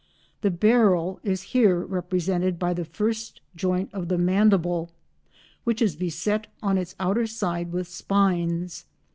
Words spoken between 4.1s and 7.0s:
mandible which is beset on its